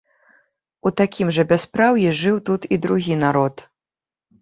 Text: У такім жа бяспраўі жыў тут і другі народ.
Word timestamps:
У 0.89 0.91
такім 1.01 1.27
жа 1.37 1.45
бяспраўі 1.53 2.09
жыў 2.23 2.43
тут 2.51 2.61
і 2.73 2.83
другі 2.89 3.23
народ. 3.29 3.55